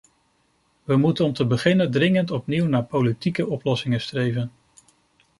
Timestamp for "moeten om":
0.97-1.33